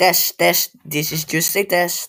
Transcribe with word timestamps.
Test, 0.00 0.36
test, 0.40 0.70
this 0.84 1.12
is 1.12 1.24
just 1.24 1.54
a 1.56 1.62
test. 1.64 2.08